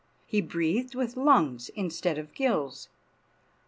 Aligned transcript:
He 0.25 0.41
breathed 0.41 0.95
with 0.95 1.15
lungs 1.15 1.69
instead 1.75 2.17
of 2.17 2.33
gills. 2.33 2.89